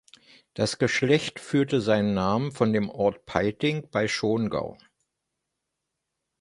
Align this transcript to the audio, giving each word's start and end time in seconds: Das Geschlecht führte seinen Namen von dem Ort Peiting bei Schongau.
Das 0.55 0.79
Geschlecht 0.79 1.39
führte 1.39 1.79
seinen 1.79 2.15
Namen 2.15 2.51
von 2.51 2.73
dem 2.73 2.89
Ort 2.89 3.27
Peiting 3.27 3.87
bei 3.91 4.07
Schongau. 4.07 4.75